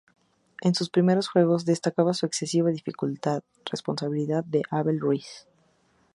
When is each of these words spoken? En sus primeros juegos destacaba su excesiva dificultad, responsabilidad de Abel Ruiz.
En 0.63 0.73
sus 0.73 0.89
primeros 0.89 1.27
juegos 1.27 1.63
destacaba 1.63 2.15
su 2.15 2.25
excesiva 2.25 2.71
dificultad, 2.71 3.43
responsabilidad 3.71 4.43
de 4.43 4.63
Abel 4.71 4.99
Ruiz. 4.99 5.45